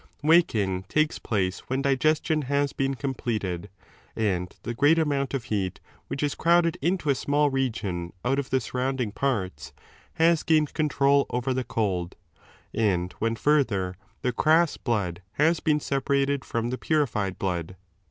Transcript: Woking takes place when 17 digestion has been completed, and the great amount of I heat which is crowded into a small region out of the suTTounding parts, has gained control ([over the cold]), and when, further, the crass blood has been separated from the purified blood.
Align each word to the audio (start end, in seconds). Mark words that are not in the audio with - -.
Woking 0.23 0.81
takes 0.89 1.19
place 1.19 1.59
when 1.69 1.81
17 1.81 1.81
digestion 1.99 2.41
has 2.49 2.73
been 2.73 2.95
completed, 2.95 3.69
and 4.15 4.51
the 4.63 4.73
great 4.73 4.97
amount 4.97 5.35
of 5.35 5.43
I 5.43 5.47
heat 5.49 5.79
which 6.07 6.23
is 6.23 6.33
crowded 6.33 6.75
into 6.81 7.11
a 7.11 7.13
small 7.13 7.51
region 7.51 8.11
out 8.25 8.39
of 8.39 8.49
the 8.49 8.57
suTTounding 8.57 9.13
parts, 9.13 9.73
has 10.15 10.41
gained 10.41 10.73
control 10.73 11.27
([over 11.29 11.53
the 11.53 11.63
cold]), 11.63 12.15
and 12.73 13.13
when, 13.19 13.35
further, 13.35 13.95
the 14.23 14.31
crass 14.33 14.75
blood 14.75 15.21
has 15.33 15.59
been 15.59 15.79
separated 15.79 16.43
from 16.43 16.71
the 16.71 16.79
purified 16.79 17.37
blood. 17.37 17.75